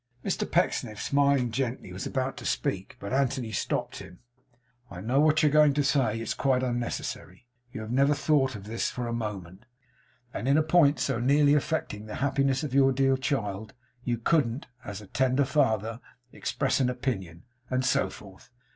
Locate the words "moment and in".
9.13-10.57